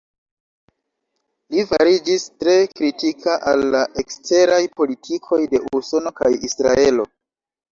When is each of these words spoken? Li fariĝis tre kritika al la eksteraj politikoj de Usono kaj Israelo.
Li 1.55 1.65
fariĝis 1.71 2.25
tre 2.43 2.55
kritika 2.71 3.37
al 3.51 3.67
la 3.77 3.83
eksteraj 4.05 4.59
politikoj 4.81 5.41
de 5.53 5.63
Usono 5.83 6.15
kaj 6.23 6.33
Israelo. 6.51 7.07